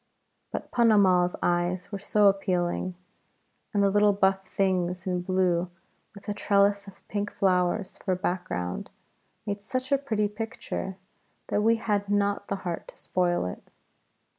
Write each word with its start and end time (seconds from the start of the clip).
But 0.51 0.71
Ponnamal's 0.71 1.35
eyes 1.43 1.91
were 1.91 1.99
so 1.99 2.25
appealing, 2.27 2.95
and 3.71 3.83
the 3.83 3.91
little 3.91 4.13
buff 4.13 4.47
things 4.47 5.05
in 5.05 5.21
blue 5.21 5.69
with 6.15 6.27
a 6.27 6.33
trellis 6.33 6.87
of 6.87 7.07
pink 7.07 7.31
flowers 7.31 7.99
for 7.99 8.15
background 8.15 8.89
made 9.45 9.61
such 9.61 9.91
a 9.91 9.99
pretty 9.99 10.27
picture, 10.27 10.97
that 11.49 11.61
we 11.61 11.75
had 11.75 12.09
not 12.09 12.47
the 12.47 12.55
heart 12.65 12.87
to 12.87 12.97
spoil 12.97 13.45
it. 13.45 13.61